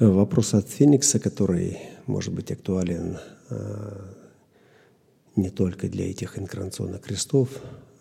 [0.00, 3.18] Вопрос от Феникса, который может быть актуален
[3.50, 4.14] э,
[5.36, 7.50] не только для этих инкарнационных крестов,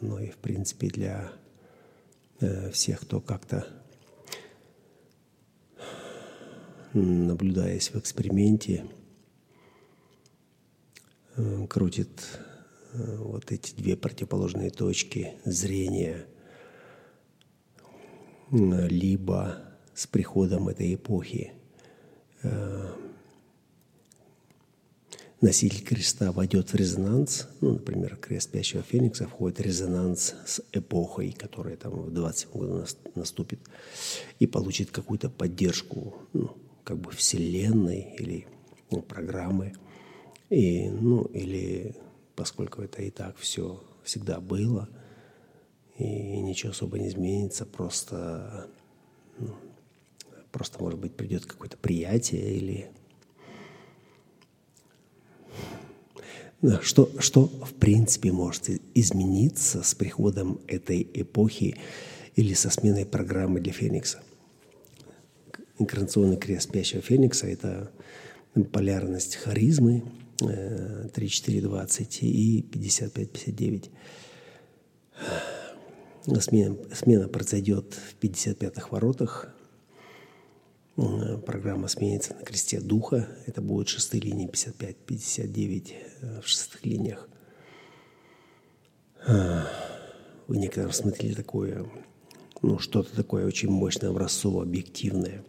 [0.00, 1.32] но и, в принципе, для
[2.38, 3.66] э, всех, кто как-то,
[6.92, 8.84] наблюдаясь в эксперименте,
[11.34, 12.38] э, крутит
[12.92, 16.24] вот эти две противоположные точки зрения,
[18.52, 19.58] либо
[19.92, 21.52] с приходом этой эпохи.
[21.52, 21.59] э,
[25.40, 31.32] носитель креста войдет в резонанс, ну, например, крест спящего феникса входит в резонанс с эпохой,
[31.32, 33.60] которая там в 27 году наступит,
[34.38, 38.46] и получит какую-то поддержку, ну, как бы вселенной или
[38.90, 39.74] ну, программы,
[40.50, 41.94] и, ну, или
[42.36, 44.88] поскольку это и так все всегда было,
[45.98, 48.68] и ничего особо не изменится, просто,
[49.38, 49.54] ну,
[50.52, 52.90] просто может быть, придет какое-то приятие или
[56.82, 61.76] Что, что в принципе может измениться с приходом этой эпохи
[62.36, 64.22] или со сменой программы для Феникса?
[65.78, 67.90] Инкарнационный крест спящего Феникса– это
[68.72, 70.02] полярность харизмы,
[70.38, 73.90] 3420 и 5559.
[76.40, 79.54] Смена, смена произойдет в 55-х воротах.
[81.46, 83.28] Программа сменится на кресте духа.
[83.46, 87.28] Это будут шестые линии 55, 59 э, в шестых линиях.
[89.26, 91.90] Вы некоторые смотрели такое,
[92.60, 95.44] ну, что-то такое очень мощное, образцово-объективное.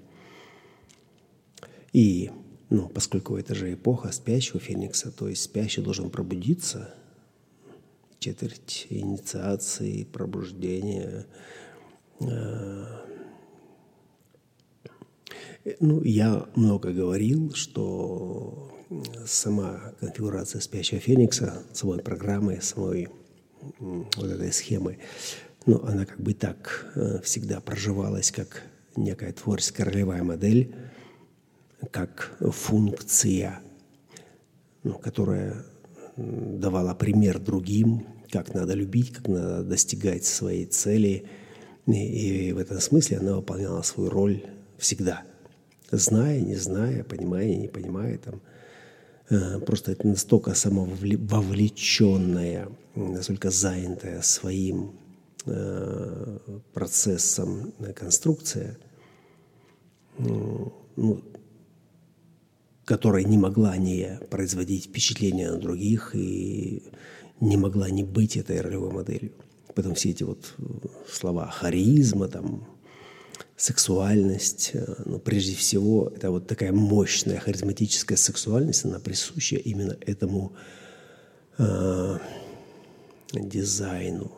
[1.92, 2.32] И
[2.70, 6.94] ну, поскольку это же эпоха спящего феникса, то есть спящий должен пробудиться,
[8.20, 11.26] четверть инициации, пробуждения.
[12.22, 13.11] Э,
[15.80, 18.72] ну, я много говорил, что
[19.26, 23.10] сама конфигурация спящего феникса, самой программы, самой
[23.80, 24.98] вот этой схемы,
[25.66, 28.64] ну, она как бы так э, всегда проживалась как
[28.96, 30.76] некая творческая ролевая модель–
[31.90, 33.62] как функция,
[34.84, 35.66] ну, которая
[36.16, 41.26] давала пример другим, как надо любить, как надо достигать своей цели.
[41.88, 44.46] И, и в этом смысле она выполняла свою роль
[44.78, 45.24] всегда.
[45.92, 48.18] Зная, не зная, понимая, не понимая.
[48.18, 48.42] Там,
[49.30, 54.94] э, просто это настолько самововлеченная, настолько занятая своим
[55.46, 56.38] э,
[56.74, 58.78] процессом конструкция,
[60.18, 61.22] ну,
[62.86, 66.84] которая не могла не производить впечатление на других и
[67.40, 69.32] не могла не быть этой ролевой моделью.
[69.76, 70.64] Потом все эти вот э,
[71.10, 72.68] слова харизма, там,
[73.58, 80.54] сексуальность, э, но прежде всего это вот такая мощная харизматическая сексуальность, она присуща именно этому
[81.58, 82.18] э,
[83.34, 84.32] дизайну.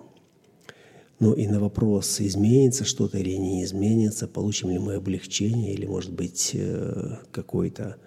[1.19, 6.11] Ну и на вопрос, изменится что-то или не изменится, получим ли мы облегчение или, может
[6.11, 7.97] быть, э, какой-то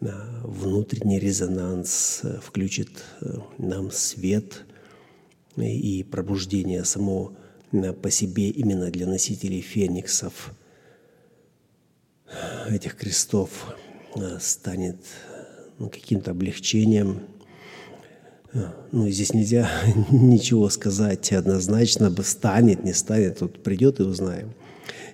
[0.00, 2.90] внутренний резонанс э, включит
[3.20, 4.64] э, нам свет
[5.56, 7.49] и пробуждение само э,
[8.02, 10.52] по себе именно для носителей фениксов
[12.68, 13.74] этих крестов
[14.40, 14.96] станет
[15.78, 17.22] ну, каким-то облегчением.
[18.92, 19.70] Ну, здесь нельзя
[20.10, 24.52] ничего сказать однозначно, станет, не станет, тут придет и узнаем.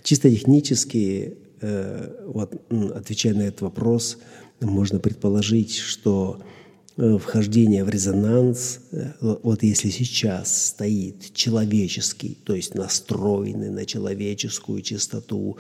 [0.03, 2.55] Чисто технически, вот,
[2.95, 4.19] отвечая на этот вопрос,
[4.61, 6.66] можно предположить, что э,
[6.97, 15.59] вхождение в резонанс, э, вот если сейчас стоит человеческий, то есть настроенный на человеческую чистоту,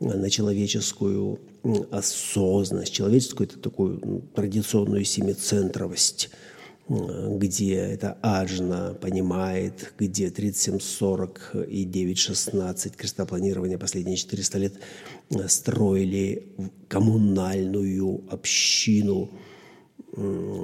[0.00, 1.38] э, на человеческую
[1.90, 6.30] осознанность, человеческую это такую традиционную семицентровость,
[6.86, 14.74] где это Аджна понимает, где 3740 и 916 крестопланирования последние 400 лет
[15.48, 16.46] строили
[16.88, 19.30] коммунальную общину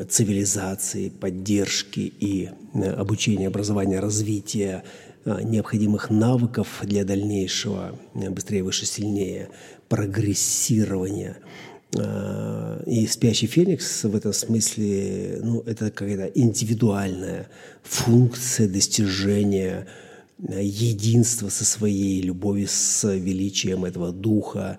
[0.08, 4.84] цивилизации, поддержки и обучения, образования, развития
[5.24, 9.48] необходимых навыков для дальнейшего быстрее, выше, сильнее
[9.88, 11.36] прогрессирования–
[12.86, 17.48] и спящий феникс в этом смысле, ну, это какая-то индивидуальная
[17.82, 19.88] функция достижения
[20.38, 24.78] единства со своей любовью, с величием этого духа,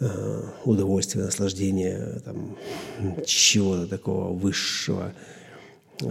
[0.00, 2.56] а, удовольствия, наслаждения, там,
[3.26, 5.12] чего-то такого высшего,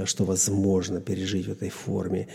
[0.05, 2.27] что возможно пережить в этой форме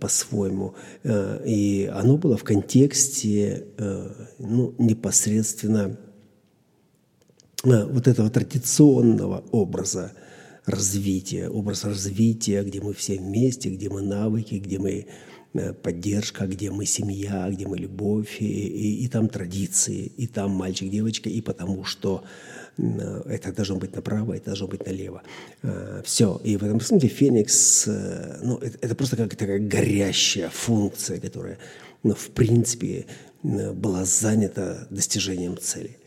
[0.00, 0.74] по-своему.
[1.04, 3.66] И оно было в контексте
[4.38, 5.98] ну, непосредственно
[7.62, 10.12] вот этого традиционного образа
[10.64, 15.08] развития, образ развития, где мы все вместе, где мы навыки, где мы Э,
[15.82, 20.90] поддержка, где мы семья, где мы любовь, и, и, и там традиции, и там мальчик,
[20.90, 22.24] девочка, и потому что
[22.76, 25.22] э, это должно быть направо, это должно быть налево.
[25.62, 26.40] Э, Все.
[26.42, 27.86] И в этом смысле Феникс,
[28.42, 31.58] ну, это, это просто как такая горящая функция, которая,
[32.02, 33.06] ну, в принципе,
[33.42, 35.98] была занята достижением цели.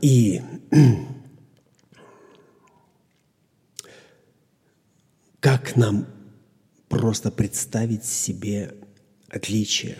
[0.00, 0.40] И
[5.40, 6.06] как нам
[6.92, 8.74] просто представить себе
[9.28, 9.96] отличие.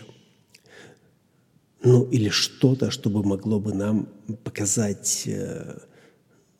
[1.81, 4.07] Ну, или что-то, чтобы могло бы нам
[4.43, 5.79] показать э,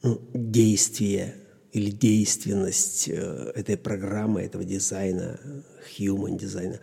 [0.02, 1.36] ну, действие
[1.72, 5.40] или действенность э, этой программы, этого дизайна,
[5.98, 6.80] human дизайна,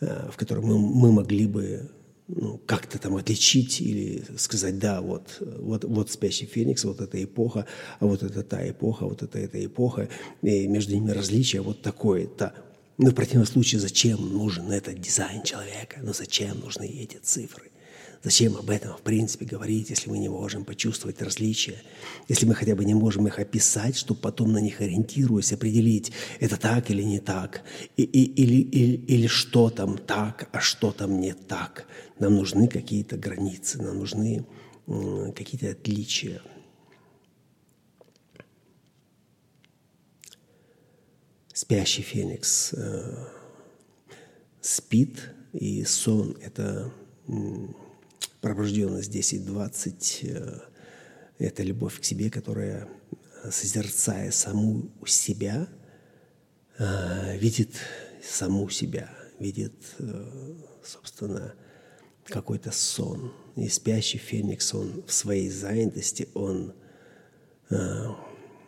[0.00, 1.90] э, в котором мы, мы могли бы
[2.28, 7.66] ну, как-то там отличить или сказать, да, вот, вот, вот спящий феникс, вот эта эпоха,
[7.98, 10.08] а вот это та эпоха, вот это эта эпоха,
[10.42, 12.54] и между ними различие вот такое-то.
[12.98, 16.00] Но в противном случае зачем нужен этот дизайн человека?
[16.02, 17.70] Ну зачем нужны эти цифры?
[18.24, 21.80] Зачем об этом, в принципе, говорить, если мы не можем почувствовать различия?
[22.26, 26.10] Если мы хотя бы не можем их описать, чтобы потом на них ориентируясь, определить,
[26.40, 27.62] это так или не так,
[27.96, 31.86] и, и, или, или, или что там так, а что там не так.
[32.18, 34.44] Нам нужны какие-то границы, нам нужны
[35.36, 36.42] какие-то отличия.
[41.58, 43.26] Спящий феникс э,
[44.60, 46.92] спит, и сон– это
[48.40, 50.60] пробужденность 10-20, э,
[51.40, 52.88] это любовь к себе, которая,
[53.50, 55.68] созерцая саму себя,
[56.78, 57.74] э, видит
[58.22, 59.74] саму себя, видит,
[60.84, 61.54] собственно,
[62.26, 63.32] какой-то сон.
[63.56, 66.72] И спящий феникс, он в своей занятости, он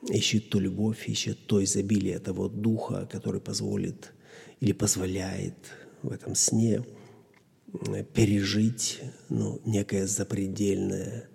[0.09, 4.13] ищет ту любовь, ищет то изобилие того духа, который позволит
[4.61, 5.55] или позволяет
[6.03, 6.85] в этом сне
[8.15, 11.29] пережить ну, некое запредельное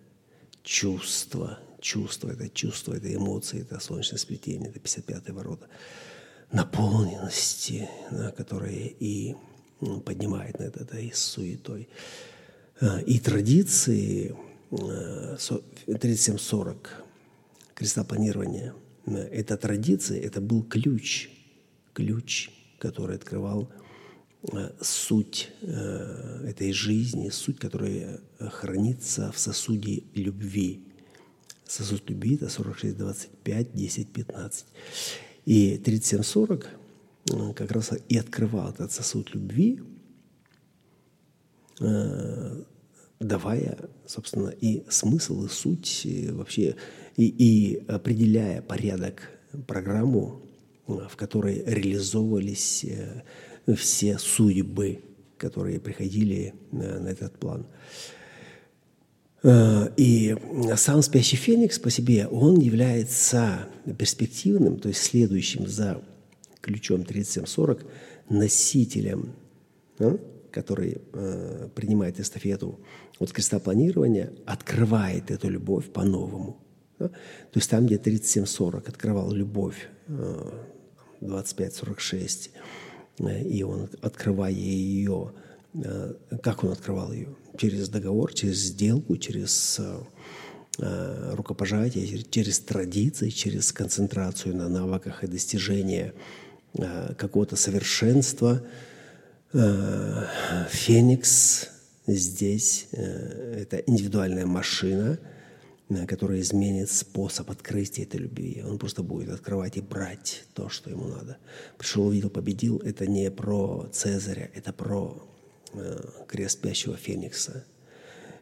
[0.64, 1.60] чувство.
[1.80, 5.68] Чувство, это чувство, это эмоции, это солнечное сплетение, это 55-е ворота
[6.52, 9.36] наполненности, да, которые и
[9.82, 11.88] ну, поднимает на это, да, и суетой.
[12.82, 14.36] А, и традиции
[14.72, 16.88] 37-40
[17.75, 18.74] э, креста планирования.
[19.06, 21.30] Эта традиция, это был ключ,
[21.94, 22.50] ключ,
[22.80, 23.72] который открывал
[24.51, 30.83] э, суть э, этой жизни, суть, которая хранится в сосуде любви.
[31.68, 34.66] Сосуд любви– это 46, 25, 10, 15.
[35.45, 36.66] И 37-40
[37.31, 39.81] э, как раз и открывал этот сосуд любви,
[43.20, 46.76] давая, собственно, и смысл, и суть, и вообще,
[47.16, 49.30] и, и определяя порядок,
[49.68, 50.42] программу,
[50.86, 53.24] в которой реализовывались э,
[53.76, 55.00] все судьбы,
[55.38, 57.66] которые приходили на, на этот план.
[59.44, 60.36] Э, и
[60.76, 66.02] сам спящий феникс по себе, он является перспективным, то есть следующим за
[66.62, 67.86] ключом 3740
[68.30, 69.36] носителем
[70.00, 70.18] да,
[70.56, 72.80] который э, принимает эстафету
[73.19, 76.56] от креста планирования, открывает эту любовь по-новому.
[77.00, 77.10] Да?
[77.10, 80.51] То есть там, где 37-40 открывал любовь э,
[81.22, 82.50] 25-46,
[83.20, 85.34] э, и он, открывая ее,
[85.74, 87.27] э, как он открывал ее?
[87.58, 90.00] Через договор, через сделку, через э,
[90.80, 96.13] э рукопожатие, через традиции, через концентрацию на навыках и достижение
[96.77, 98.62] э, какого-то совершенства–
[100.70, 101.70] Феникс
[102.08, 105.18] здесь э,– это индивидуальная машина,
[105.88, 108.62] э, которая изменит способ открытия этой любви.
[108.68, 111.38] Он просто будет открывать и брать то, что ему надо.
[111.78, 115.26] Пришел, увидел, победил– это не про Цезаря, это про
[116.28, 117.64] крест спящего Феникса.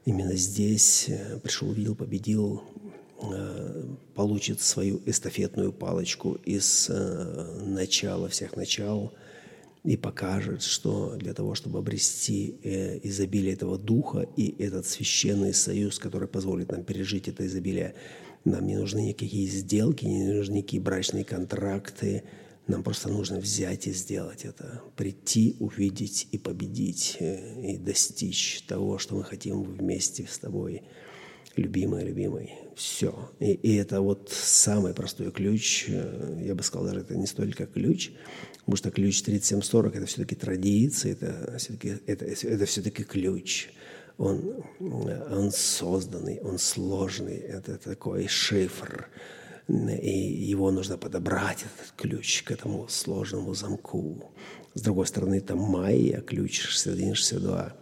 [0.05, 1.09] Именно здесь
[1.41, 2.63] пришел, увидел, победил,
[4.15, 9.13] получит свою эстафетную палочку из начала всех начал–
[9.83, 15.99] и покажет, что для того, чтобы обрести э, изобилие этого духа и этот священный союз,
[15.99, 17.95] который позволит нам пережить это изобилие,
[18.45, 22.23] нам не нужны никакие сделки, не нужны никакие брачные контракты,
[22.67, 28.97] нам просто нужно взять и сделать это, прийти, увидеть и победить, э, и достичь того,
[28.99, 30.83] что мы хотим вместе с тобой,
[31.55, 32.53] любимый, любимый.
[32.75, 33.31] Все.
[33.39, 35.85] И, и это вот самый простой ключ.
[35.87, 38.11] Э, я бы сказал, даже это не столько ключ,
[38.65, 43.69] Потому что ключ 3740– это все-таки традиция, это все-таки, это, это все-таки ключ.
[44.17, 49.09] он, он созданный, он сложный, это такой шифр,
[49.67, 54.31] и его нужно подобрать, этот ключ к этому сложному замку.
[54.75, 57.75] С другой стороны, там майя, ключ 6162.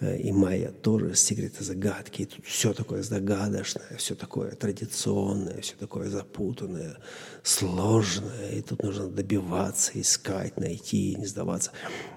[0.00, 2.22] Э, и майя тоже секреты загадки.
[2.22, 6.98] И тут все такое загадочное, все такое традиционное, все такое запутанное,
[7.42, 8.50] сложное.
[8.52, 11.72] И тут нужно добиваться, искать, найти, не сдаваться.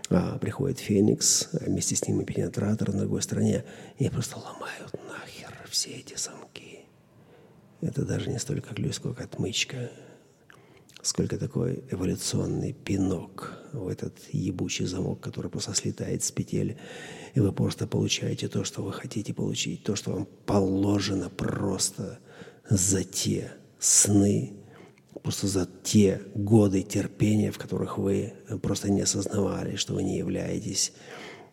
[0.10, 3.64] А приходит Феникс, а вместе с ним и пенетратор на другой стороне,
[3.98, 6.80] и просто ломают нахер все эти замки.
[7.82, 9.90] Это даже не столько ключ, сколько отмычка
[11.02, 16.78] сколько такой эволюционный пинок в этот ебучий замок, который просто слетает с петель,
[17.34, 22.20] и вы просто получаете то, что вы хотите получить, то, что вам положено просто
[22.70, 24.54] за те сны,
[25.24, 30.94] просто за те годы терпения, в которых вы просто не осознавали, что вы не являетесь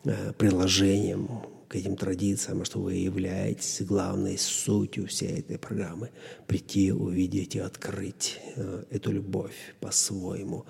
[0.05, 6.11] э, приложением к этим традициям, что вы являетесь главной сутью всей этой программы.
[6.47, 10.65] Прийти, увидеть и открыть э, эту любовь по-своему.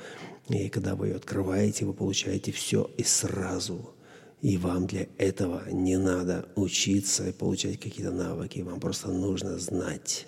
[0.49, 3.95] И когда вы ее открываете, вы получаете все и сразу.
[4.43, 8.61] И вам для этого не надо учиться и получать какие-то навыки.
[8.61, 10.27] Вам просто нужно знать.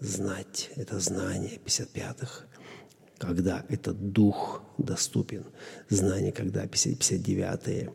[0.00, 0.70] Знать.
[0.76, 2.46] Это знание 55-х
[3.20, 5.44] когда этот дух доступен,
[5.90, 7.92] знание, когда 59-е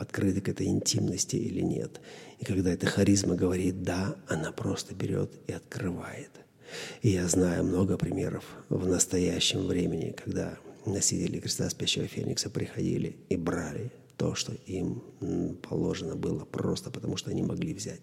[0.00, 2.00] открыты к этой интимности или нет.
[2.38, 6.30] И когда эта харизма говорит «да», она просто берет и открывает.
[7.02, 13.36] И я знаю много примеров в настоящем времени, когда носители креста спящего феникса приходили и
[13.36, 15.02] брали то, что им
[15.62, 18.00] положено было, просто потому что они могли взять.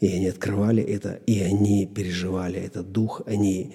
[0.00, 3.74] И они открывали это, и они переживали этот дух, они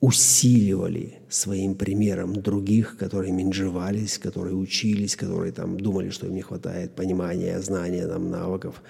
[0.00, 6.94] усиливали своим примером других, которые менжевались, которые учились, которые там думали, что им не хватает
[6.94, 8.82] понимания, знания, там, навыков,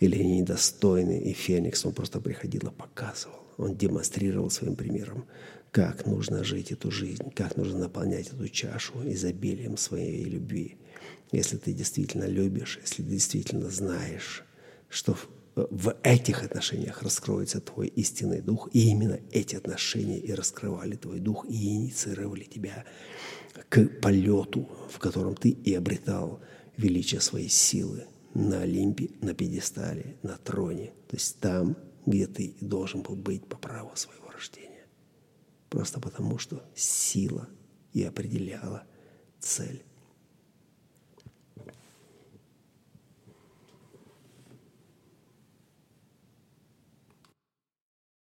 [0.00, 1.18] или они недостойны.
[1.20, 3.36] И Феникс, он просто приходил и показывал.
[3.56, 5.24] Он демонстрировал своим примером,
[5.70, 10.76] как нужно жить эту жизнь, как нужно наполнять эту чашу изобилием своей любви.
[11.32, 14.44] Если ты действительно любишь, если ты действительно знаешь,
[14.88, 15.16] что
[15.70, 18.68] в этих отношениях раскроется твой истинный дух.
[18.72, 22.84] И именно эти отношения и раскрывали твой дух и инициировали тебя
[23.68, 26.40] к полету, в котором ты и обретал
[26.76, 30.92] величие своей силы на Олимпе, на пьедестале, на троне.
[31.08, 31.76] То есть там,
[32.06, 34.86] где ты должен был быть по праву своего рождения.
[35.68, 37.48] Просто потому, что сила
[37.92, 38.84] и определяла
[39.40, 39.84] цель